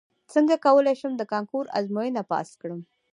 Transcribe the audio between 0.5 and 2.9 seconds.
کولی شم د کانکور ازموینه پاس کړم